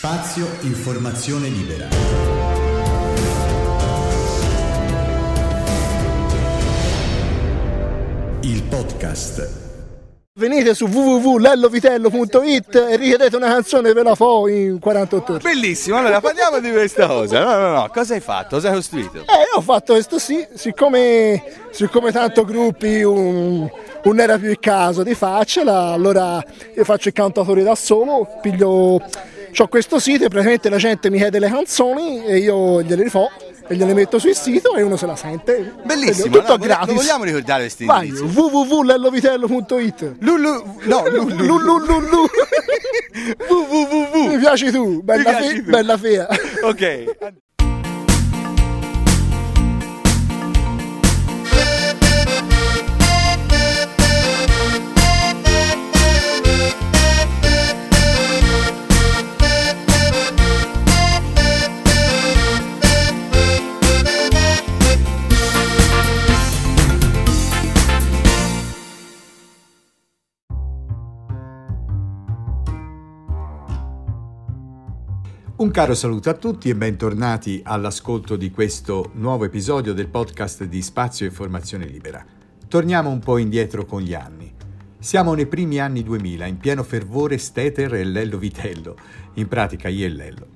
[0.00, 1.88] Spazio Informazione Libera.
[8.42, 9.50] Il podcast.
[10.34, 15.42] Venite su www.lellovitello.it e richiedete una canzone ve la fo in 48 ore.
[15.42, 17.42] Bellissimo, allora parliamo di questa cosa.
[17.42, 18.54] No, no, no, cosa hai fatto?
[18.54, 19.22] Cosa hai costruito?
[19.22, 21.42] Eh, ho fatto questo sì, siccome,
[21.72, 23.68] siccome tanto gruppi un,
[24.04, 26.40] non era più il caso di farcela, allora
[26.76, 29.02] io faccio il cantatore da solo, piglio
[29.56, 33.28] ho questo sito e praticamente la gente mi chiede le canzoni e io gliele rifò
[33.66, 35.74] e gliele metto sul sito e uno se la sente.
[35.84, 36.88] Bellissimo, tutto no, gratis.
[36.88, 41.34] Lo vogliamo ricordare questi Vai, www.lellovitello.it Lulu, no, Lulu.
[41.44, 42.28] Lulululu.
[43.48, 44.28] www.
[44.32, 45.70] Mi piaci tu, bella, piaci fe- tu.
[45.70, 46.26] bella fea.
[46.62, 47.04] Ok.
[75.58, 80.80] Un caro saluto a tutti e bentornati all'ascolto di questo nuovo episodio del podcast di
[80.80, 82.24] Spazio e Informazione Libera.
[82.68, 84.54] Torniamo un po' indietro con gli anni.
[85.00, 88.94] Siamo nei primi anni 2000, in pieno fervore Steter e Lello Vitello,
[89.34, 90.46] in pratica io e Lello.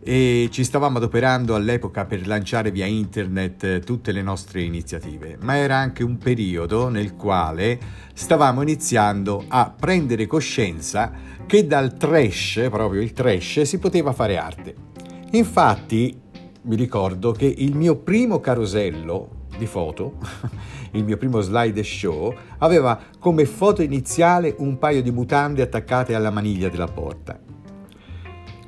[0.00, 5.56] E ci stavamo adoperando all'epoca per lanciare via internet eh, tutte le nostre iniziative, ma
[5.56, 7.78] era anche un periodo nel quale
[8.12, 11.12] stavamo iniziando a prendere coscienza
[11.48, 14.74] che dal trash, proprio il trash, si poteva fare arte.
[15.30, 16.14] Infatti,
[16.64, 20.18] mi ricordo che il mio primo carosello di foto,
[20.92, 26.30] il mio primo slide show, aveva come foto iniziale un paio di mutande attaccate alla
[26.30, 27.40] maniglia della porta.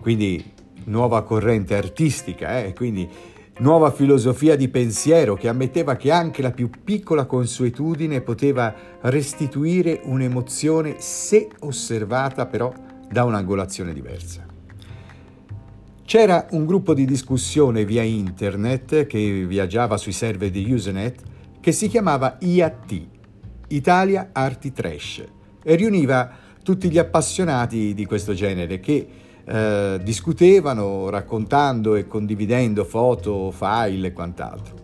[0.00, 0.42] Quindi
[0.84, 2.72] nuova corrente artistica, eh?
[2.72, 3.06] quindi
[3.60, 10.96] nuova filosofia di pensiero che ammetteva che anche la più piccola consuetudine poteva restituire un'emozione
[10.98, 12.72] se osservata però
[13.10, 14.46] da un'angolazione diversa.
[16.04, 21.22] C'era un gruppo di discussione via internet che viaggiava sui server di Usenet
[21.60, 23.06] che si chiamava IAT,
[23.68, 25.22] Italia Arti Trash,
[25.62, 26.30] e riuniva
[26.62, 29.06] tutti gli appassionati di questo genere che
[29.50, 34.78] eh, discutevano raccontando e condividendo foto, file e quant'altro.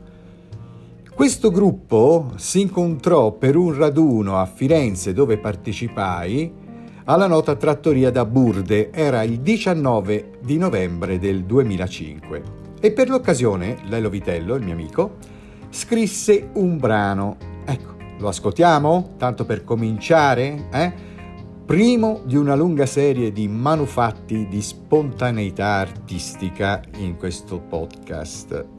[1.15, 6.65] Questo gruppo si incontrò per un raduno a Firenze dove partecipai
[7.05, 12.43] alla nota trattoria da Burde, era il 19 di novembre del 2005
[12.81, 15.17] e per l'occasione Lello Vitello, il mio amico,
[15.71, 17.37] scrisse un brano.
[17.65, 19.15] Ecco, lo ascoltiamo?
[19.17, 20.93] Tanto per cominciare, eh?
[21.67, 28.76] Primo di una lunga serie di manufatti di spontaneità artistica in questo podcast.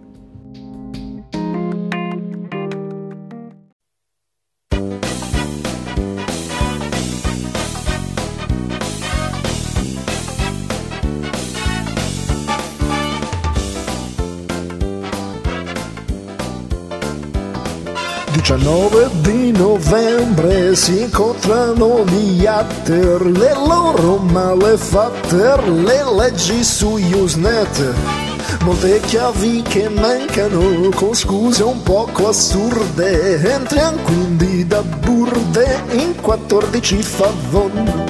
[18.37, 27.93] 19 di novembre si incontrano gli hatter, le loro malefatte, le leggi su Usenet.
[28.63, 37.01] Molte chiavi che mancano con scuse un poco assurde, entriamo quindi da burde in 14
[37.01, 38.05] favon.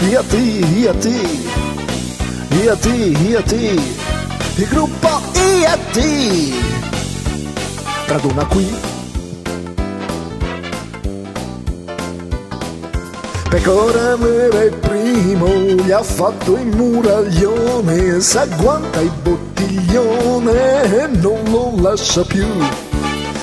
[0.00, 1.04] IAT, IAT,
[2.60, 3.52] IAT, IAT,
[4.56, 5.20] il gruppo
[5.60, 6.80] IAT
[8.12, 8.91] raduna qui.
[13.52, 21.74] Pecora nera il primo gli ha fatto il muraglione, s'agguanta il bottiglione e non lo
[21.78, 22.46] lascia più.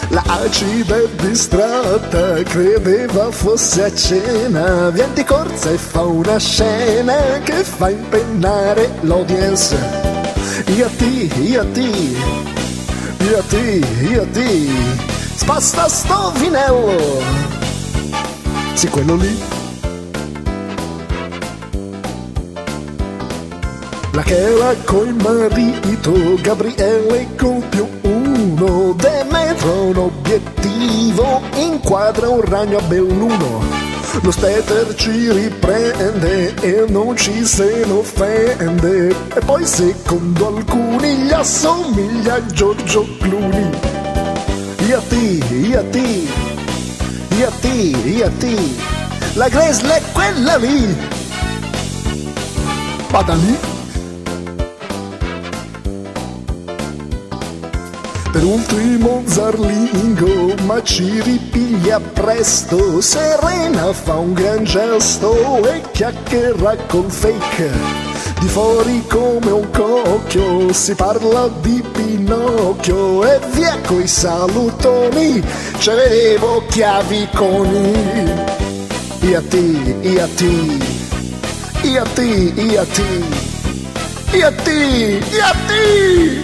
[0.10, 7.64] La è distratta, credeva fosse a cena, viene di corsa e fa una scena che
[7.64, 9.78] fa impennare l'audience.
[10.66, 11.02] IAT,
[11.38, 11.78] IAT,
[13.20, 13.54] IAT,
[14.10, 14.40] IAT,
[15.36, 17.22] spasta sto vinello,
[18.74, 19.59] sì quello lì.
[24.12, 26.12] La che era col marito,
[26.42, 33.62] Gabriele col più uno, Demetro un obiettivo, inquadra un ragno a belluno.
[34.22, 41.32] Lo Steter ci riprende e non ci se ne offende, e poi secondo alcuni gli
[41.32, 43.70] assomiglia a Giorgio Clooney.
[44.88, 45.12] IAT,
[45.52, 45.96] IAT,
[47.38, 47.64] IAT,
[48.06, 48.46] IAT,
[49.34, 50.98] la Gresla è quella lì.
[53.10, 53.79] vada lì.
[58.32, 67.10] Per ultimo Zarlingo, ma ci ripiglia presto, Serena fa un gran gesto e chiacchiera col
[67.10, 67.72] fake.
[68.40, 75.44] Di fuori come un cocchio si parla di Pinocchio e via coi salutoni,
[75.80, 78.34] ce vedevo chiaviconi.
[79.22, 80.78] Iati, iati,
[81.82, 83.26] iati, iati, iati,
[84.32, 86.39] iati, iati,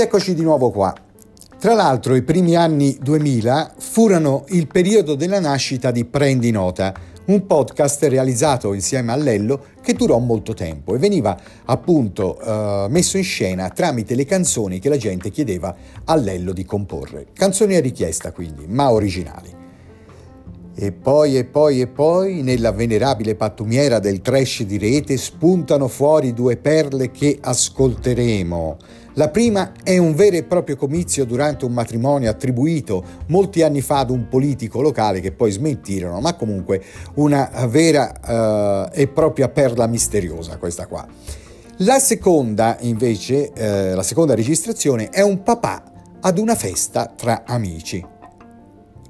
[0.00, 0.94] eccoci di nuovo qua.
[1.58, 6.94] Tra l'altro i primi anni 2000 furono il periodo della nascita di Prendi Nota,
[7.26, 13.18] un podcast realizzato insieme a Lello che durò molto tempo e veniva appunto eh, messo
[13.18, 15.74] in scena tramite le canzoni che la gente chiedeva
[16.04, 17.26] a Lello di comporre.
[17.34, 19.58] Canzoni a richiesta quindi, ma originali.
[20.74, 26.32] E poi e poi e poi nella venerabile pattumiera del trash di rete spuntano fuori
[26.32, 28.78] due perle che ascolteremo.
[29.20, 33.98] La prima è un vero e proprio comizio durante un matrimonio attribuito molti anni fa
[33.98, 36.82] ad un politico locale che poi smentirono, ma comunque
[37.16, 41.06] una vera eh, e propria perla misteriosa questa qua.
[41.80, 45.82] La seconda invece, eh, la seconda registrazione è un papà
[46.18, 48.02] ad una festa tra amici.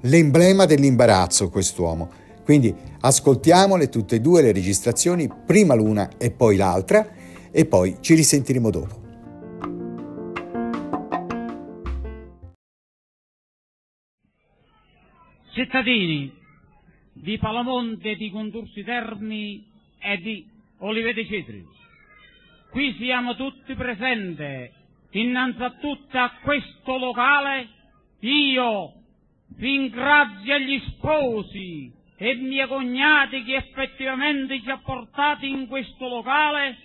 [0.00, 2.10] L'emblema dell'imbarazzo quest'uomo.
[2.42, 7.06] Quindi ascoltiamole tutte e due le registrazioni, prima l'una e poi l'altra,
[7.52, 8.99] e poi ci risentiremo dopo.
[15.52, 16.32] Cittadini
[17.12, 19.64] di Palamonte, di Contursi Termi
[19.98, 20.46] e di
[20.78, 21.64] Olivete Cetri.
[22.70, 24.70] Qui siamo tutti presenti,
[25.18, 27.68] innanzi a tutto a questo locale,
[28.20, 28.92] io
[29.56, 36.76] ringrazio gli sposi e miei cognati che effettivamente ci ha portati in questo locale,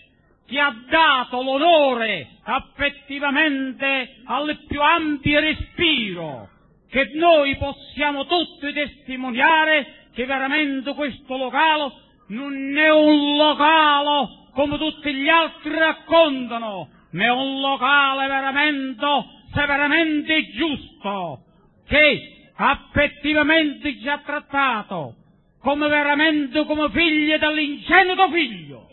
[0.48, 6.50] che ha dato l'onore effettivamente al più ampio respiro
[6.90, 11.92] che noi possiamo tutti testimoniare che veramente questo locale
[12.28, 19.06] non è un locale come tutti gli altri raccontano, ma è un locale veramente,
[19.54, 21.44] severamente giusto,
[21.86, 25.16] che effettivamente ci ha trattato
[25.60, 28.88] come veramente come figli dell'ingenuo figlio.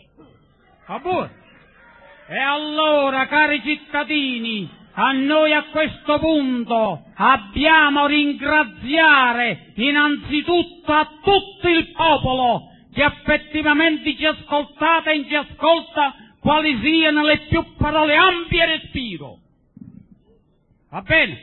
[0.87, 1.29] Ah, buono.
[2.27, 11.91] E allora, cari cittadini, a noi a questo punto abbiamo ringraziare innanzitutto a tutto il
[11.91, 18.65] popolo che effettivamente ci ascoltate e ci ascolta quali siano le più parole ampie e
[18.65, 19.37] respiro.
[20.91, 21.39] Va bene?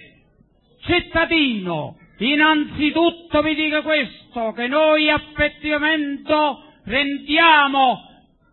[0.83, 6.35] Cittadino, innanzitutto vi dico questo, che noi effettivamente
[6.85, 8.10] rendiamo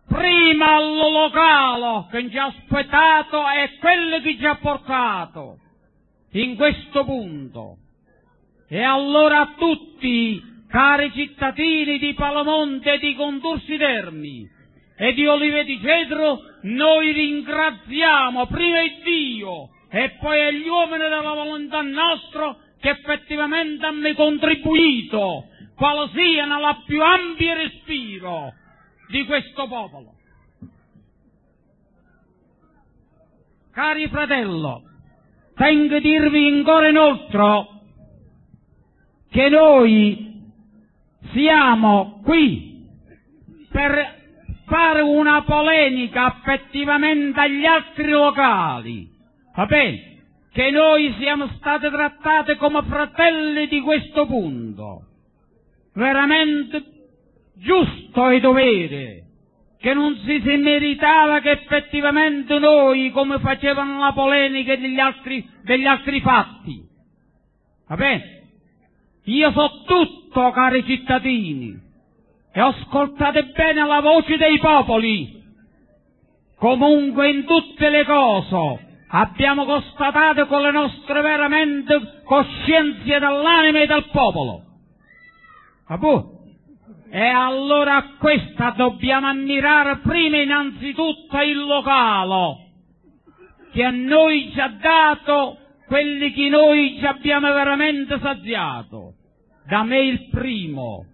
[0.08, 5.58] prima allo locale che ci ha aspettato e quello che ci ha portato
[6.32, 7.76] in questo punto.
[8.68, 14.48] E allora a tutti, cari cittadini di Palamonte di Condursi Termi
[14.96, 21.32] e di Olive di Cedro, noi ringraziamo prima il Dio e poi gli uomini della
[21.32, 28.52] volontà nostra che effettivamente hanno contribuito, quale siano la più ampia respiro
[29.08, 30.14] di questo popolo.
[33.72, 34.82] Cari fratello,
[35.54, 37.68] tengo a dirvi ancora inoltre
[39.30, 40.50] che noi
[41.32, 42.86] siamo qui
[43.70, 44.16] per
[44.66, 49.08] fare una polemica effettivamente agli altri locali.
[49.54, 50.06] Va bene?
[50.52, 55.02] Che noi siamo stati trattati come fratelli di questo punto.
[55.94, 56.97] Veramente
[57.58, 59.22] giusto e dovere,
[59.78, 65.86] che non si, si meritava che effettivamente noi, come facevano la polemica degli altri, degli
[65.86, 66.86] altri fatti.
[67.86, 68.36] Va bene?
[69.24, 71.78] Io so tutto, cari cittadini,
[72.52, 75.36] e ascoltate bene la voce dei popoli.
[76.56, 84.08] Comunque in tutte le cose abbiamo constatato con le nostre veramente coscienze dell'anima e del
[84.10, 84.62] popolo.
[85.86, 86.37] Vabbè?
[87.10, 92.56] E allora a questa dobbiamo ammirare prima innanzitutto il locale,
[93.72, 99.14] che a noi ci ha dato quelli che noi ci abbiamo veramente saziato.
[99.66, 101.06] Da me il primo.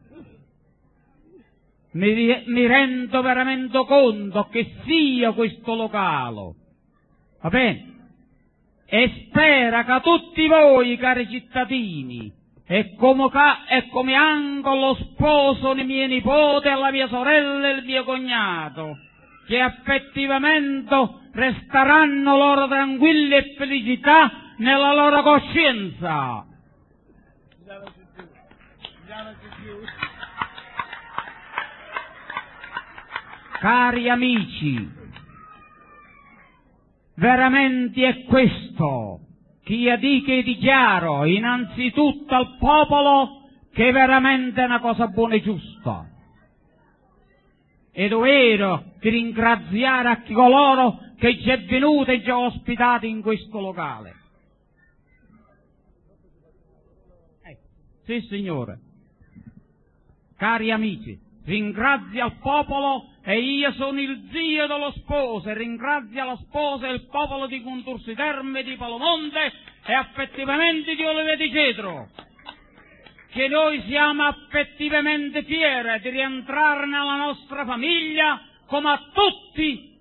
[1.92, 6.54] Mi, mi rendo veramente conto che sia questo locale.
[7.40, 7.92] Va bene?
[8.86, 12.32] E spera che tutti voi, cari cittadini,
[12.66, 17.72] e come, ca- e come anche lo sposo di mio nipote, la mia sorella e
[17.72, 18.98] il mio cognato,
[19.46, 26.46] che effettivamente resteranno loro tranquilli e felicità nella loro coscienza.
[33.60, 34.90] Cari amici,
[37.14, 39.23] veramente è questo
[39.64, 45.42] che io dico e dichiaro innanzitutto al popolo che veramente è una cosa buona e
[45.42, 46.06] giusta.
[47.90, 53.22] È dovero di ringraziare a coloro che ci è venuto e ci ha ospitati in
[53.22, 54.14] questo locale.
[57.44, 57.58] Eh,
[58.04, 58.80] sì, signore.
[60.36, 66.36] Cari amici, ringrazio al popolo e io sono il zio dello sposo e ringrazio la
[66.36, 69.52] sposa e il popolo di Contursi Terme, di Palomonte
[69.86, 72.08] e effettivamente di Olive di Cedro
[73.34, 79.98] che noi siamo effettivamente fieri di rientrare nella nostra famiglia come a tutti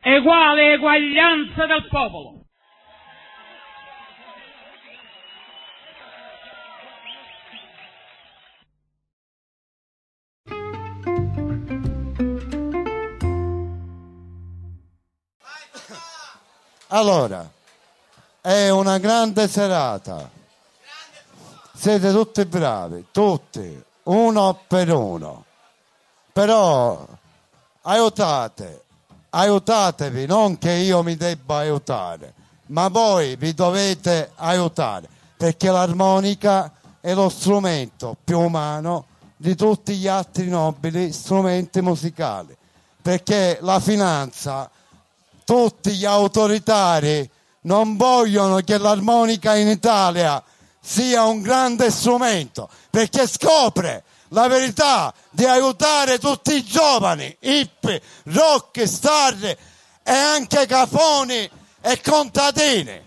[0.00, 2.41] eguale eguaglianza del popolo.
[16.94, 17.50] Allora,
[18.42, 20.28] è una grande serata.
[21.72, 25.44] Siete tutti bravi, tutti, uno per uno.
[26.34, 27.06] Però
[27.80, 28.84] aiutate,
[29.30, 32.34] aiutatevi, non che io mi debba aiutare,
[32.66, 35.08] ma voi vi dovete aiutare,
[35.38, 36.70] perché l'armonica
[37.00, 42.54] è lo strumento più umano di tutti gli altri nobili strumenti musicali,
[43.00, 44.70] perché la finanza
[45.52, 47.30] tutti gli autoritari
[47.64, 50.42] non vogliono che l'armonica in Italia
[50.80, 58.88] sia un grande strumento perché scopre la verità di aiutare tutti i giovani, hippie, rock,
[58.88, 59.58] star e
[60.10, 61.50] anche caponi
[61.82, 63.02] e contadini.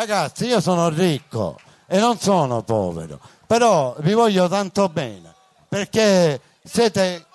[0.00, 5.30] Ragazzi, io sono ricco e non sono povero, però vi voglio tanto bene
[5.68, 7.26] perché siete,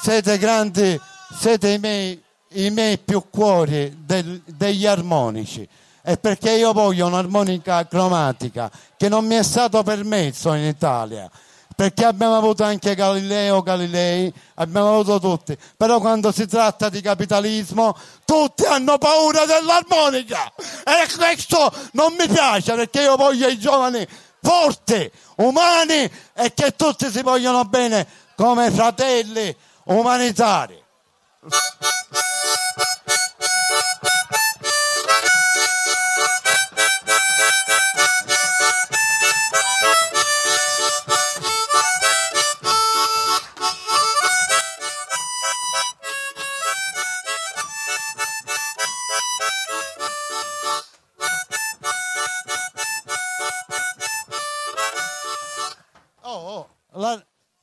[0.00, 1.00] siete grandi,
[1.36, 5.68] siete i miei, i miei più cuori del- degli armonici.
[6.00, 11.28] E perché io voglio un'armonica cromatica che non mi è stato permesso in Italia
[11.76, 17.94] perché abbiamo avuto anche Galileo Galilei, abbiamo avuto tutti, però quando si tratta di capitalismo
[18.24, 24.08] tutti hanno paura dell'armonica e questo non mi piace perché io voglio i giovani
[24.40, 28.06] forti, umani e che tutti si vogliono bene
[28.36, 29.54] come fratelli
[29.84, 30.82] umanitari.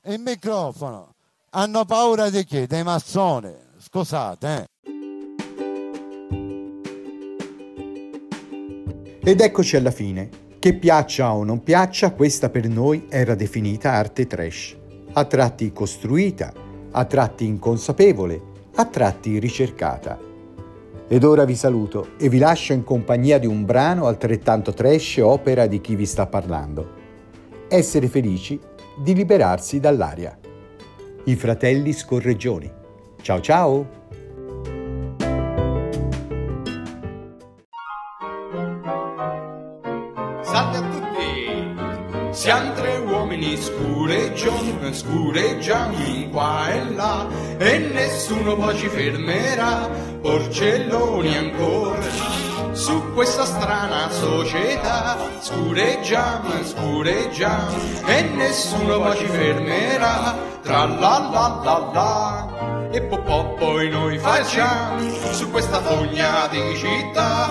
[0.08, 1.16] Il microfono.
[1.52, 2.66] Hanno paura di chi?
[2.66, 3.54] Dei massoni.
[3.78, 4.72] Scusate, eh.
[9.24, 10.30] Ed eccoci alla fine.
[10.60, 14.76] Che piaccia o non piaccia, questa per noi era definita arte trash.
[15.14, 16.52] A tratti costruita,
[16.92, 18.42] a tratti inconsapevole,
[18.76, 20.20] a tratti ricercata.
[21.08, 25.68] Ed ora vi saluto e vi lascio in compagnia di un brano altrettanto trash opera
[25.68, 27.03] di chi vi sta parlando.
[27.76, 28.60] Essere felici
[28.96, 30.38] di liberarsi dall'aria.
[31.24, 32.72] I fratelli scorreggioni.
[33.20, 33.88] Ciao ciao!
[40.44, 42.30] Salve a tutti!
[42.30, 47.28] Siamo tre uomini scureggioni, scureggiami qua e là
[47.58, 49.90] e nessuno poi ci fermerà,
[50.22, 52.23] porcelloni ancora.
[52.74, 55.16] Su questa strana società.
[55.40, 57.78] Scureggiamo, scureggiamo
[58.08, 65.00] e nessuno poi ci fermerà, tra la la la la e po' poi noi facciamo
[65.32, 67.50] su questa fogna di città.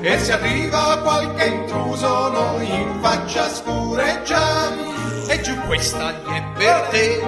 [0.00, 4.96] E se arriva qualche intruso noi in faccia scureggiamo.
[5.28, 7.22] E giù questa gli è per te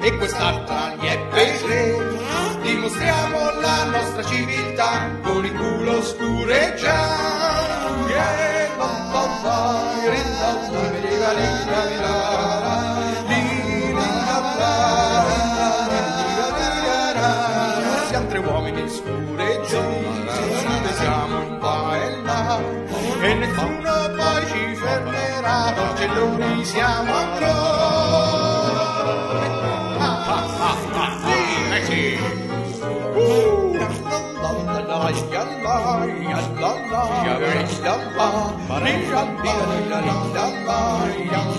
[0.00, 2.21] e quest'altra gli è per te
[2.62, 8.08] dimostriamo la nostra civiltà con il culo scureggiato.
[8.08, 9.90] Yeah, ba, ba, ba,
[18.08, 22.58] siamo tre uomini scureggiati, siamo un po' e là,
[23.22, 27.81] e nessuno poi ci fermerà, torcelloni siamo ancora.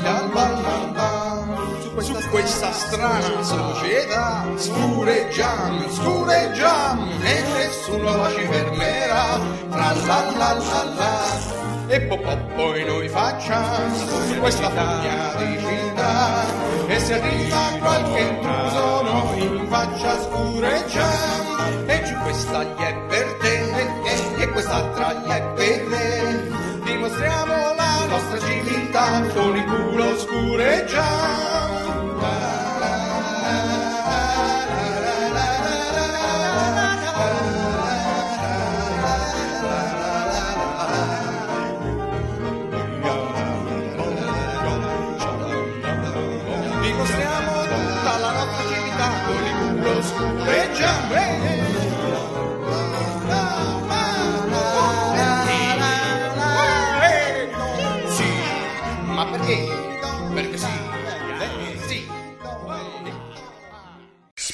[0.01, 2.01] La, la, la.
[2.01, 11.62] Su questa strana società scureggiamo, scureggiamo e nessuno ci fermerà tra la la la la
[11.87, 13.95] e po' po' poi noi facciamo
[14.39, 16.43] questa fogna di città
[16.87, 21.85] e se arriva qualche intruso noi in faccia scureggiamo.
[21.85, 26.81] E giù questa gli è per te e, e quest'altra gli è per me.
[26.83, 31.42] Dimostriamo la nostra civiltà con il culo scureggiamo